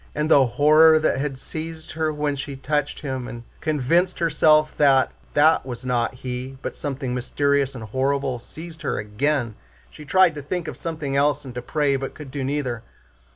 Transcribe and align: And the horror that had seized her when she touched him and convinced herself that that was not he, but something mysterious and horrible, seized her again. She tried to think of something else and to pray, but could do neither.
And 0.15 0.31
the 0.31 0.47
horror 0.47 0.97
that 0.97 1.19
had 1.19 1.37
seized 1.37 1.91
her 1.91 2.11
when 2.11 2.35
she 2.35 2.55
touched 2.55 3.01
him 3.01 3.27
and 3.27 3.43
convinced 3.59 4.17
herself 4.17 4.75
that 4.77 5.11
that 5.35 5.63
was 5.63 5.85
not 5.85 6.15
he, 6.15 6.57
but 6.63 6.75
something 6.75 7.13
mysterious 7.13 7.75
and 7.75 7.83
horrible, 7.83 8.39
seized 8.39 8.81
her 8.81 8.97
again. 8.97 9.53
She 9.91 10.03
tried 10.03 10.33
to 10.33 10.41
think 10.41 10.67
of 10.67 10.75
something 10.75 11.15
else 11.15 11.45
and 11.45 11.53
to 11.53 11.61
pray, 11.61 11.97
but 11.97 12.15
could 12.15 12.31
do 12.31 12.43
neither. 12.43 12.81